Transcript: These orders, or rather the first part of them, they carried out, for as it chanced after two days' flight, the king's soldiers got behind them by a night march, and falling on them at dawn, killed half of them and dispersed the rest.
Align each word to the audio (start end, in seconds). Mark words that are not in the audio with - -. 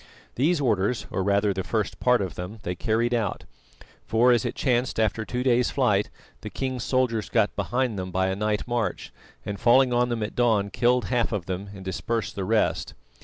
These 0.33 0.59
orders, 0.59 1.05
or 1.11 1.21
rather 1.21 1.53
the 1.53 1.63
first 1.63 1.99
part 1.99 2.23
of 2.23 2.33
them, 2.33 2.57
they 2.63 2.73
carried 2.73 3.13
out, 3.13 3.43
for 4.03 4.31
as 4.31 4.45
it 4.45 4.55
chanced 4.55 4.99
after 4.99 5.23
two 5.25 5.43
days' 5.43 5.69
flight, 5.69 6.09
the 6.41 6.49
king's 6.49 6.83
soldiers 6.83 7.29
got 7.29 7.55
behind 7.55 7.99
them 7.99 8.09
by 8.09 8.29
a 8.29 8.35
night 8.35 8.67
march, 8.67 9.13
and 9.45 9.59
falling 9.59 9.93
on 9.93 10.09
them 10.09 10.23
at 10.23 10.35
dawn, 10.35 10.71
killed 10.71 11.05
half 11.05 11.31
of 11.31 11.45
them 11.45 11.69
and 11.75 11.85
dispersed 11.85 12.33
the 12.35 12.45
rest. 12.45 12.95